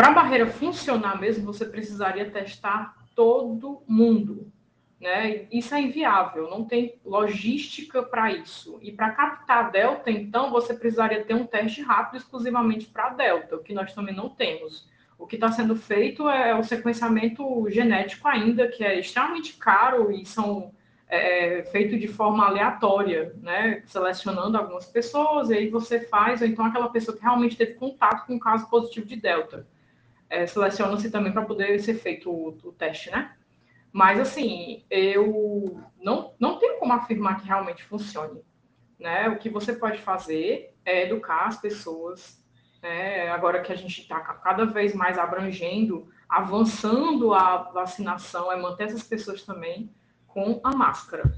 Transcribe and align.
para 0.00 0.08
a 0.08 0.14
barreira 0.14 0.46
funcionar 0.46 1.20
mesmo, 1.20 1.44
você 1.44 1.66
precisaria 1.66 2.30
testar 2.30 2.96
todo 3.14 3.82
mundo. 3.86 4.50
Né? 4.98 5.46
Isso 5.52 5.74
é 5.74 5.82
inviável, 5.82 6.48
não 6.48 6.64
tem 6.64 6.98
logística 7.04 8.02
para 8.02 8.32
isso. 8.32 8.78
E 8.80 8.90
para 8.90 9.10
captar 9.10 9.66
a 9.66 9.68
delta, 9.68 10.10
então, 10.10 10.50
você 10.50 10.72
precisaria 10.72 11.22
ter 11.22 11.34
um 11.34 11.44
teste 11.44 11.82
rápido 11.82 12.16
exclusivamente 12.16 12.86
para 12.86 13.08
a 13.08 13.10
delta, 13.10 13.56
o 13.56 13.62
que 13.62 13.74
nós 13.74 13.92
também 13.92 14.14
não 14.16 14.30
temos. 14.30 14.88
O 15.18 15.26
que 15.26 15.34
está 15.34 15.52
sendo 15.52 15.76
feito 15.76 16.30
é 16.30 16.58
o 16.58 16.64
sequenciamento 16.64 17.68
genético 17.68 18.26
ainda, 18.26 18.68
que 18.68 18.82
é 18.82 18.98
extremamente 18.98 19.52
caro 19.58 20.10
e 20.10 20.24
são 20.24 20.72
é, 21.08 21.62
feito 21.64 21.98
de 21.98 22.08
forma 22.08 22.46
aleatória, 22.46 23.34
né? 23.42 23.82
Selecionando 23.84 24.56
algumas 24.56 24.86
pessoas, 24.86 25.50
e 25.50 25.54
aí 25.58 25.68
você 25.68 26.00
faz, 26.00 26.40
ou 26.40 26.46
então 26.46 26.64
aquela 26.64 26.88
pessoa 26.88 27.14
que 27.14 27.22
realmente 27.22 27.54
teve 27.54 27.74
contato 27.74 28.26
com 28.26 28.36
um 28.36 28.38
caso 28.38 28.66
positivo 28.70 29.04
de 29.04 29.16
delta. 29.16 29.66
É, 30.30 30.46
Seleciona-se 30.46 31.10
também 31.10 31.32
para 31.32 31.44
poder 31.44 31.78
ser 31.80 31.94
feito 31.94 32.30
o, 32.30 32.56
o 32.62 32.72
teste, 32.72 33.10
né? 33.10 33.34
Mas, 33.92 34.20
assim, 34.20 34.84
eu 34.88 35.82
não, 36.00 36.32
não 36.38 36.58
tenho 36.58 36.78
como 36.78 36.92
afirmar 36.92 37.40
que 37.40 37.46
realmente 37.46 37.84
funcione. 37.84 38.40
Né? 38.98 39.28
O 39.28 39.38
que 39.38 39.50
você 39.50 39.72
pode 39.72 39.98
fazer 39.98 40.72
é 40.84 41.06
educar 41.06 41.46
as 41.46 41.60
pessoas. 41.60 42.40
Né? 42.80 43.28
Agora 43.30 43.60
que 43.60 43.72
a 43.72 43.76
gente 43.76 44.02
está 44.02 44.20
cada 44.20 44.64
vez 44.64 44.94
mais 44.94 45.18
abrangendo, 45.18 46.08
avançando 46.28 47.34
a 47.34 47.56
vacinação, 47.56 48.52
é 48.52 48.56
manter 48.56 48.84
essas 48.84 49.02
pessoas 49.02 49.42
também 49.42 49.90
com 50.28 50.60
a 50.62 50.70
máscara. 50.70 51.24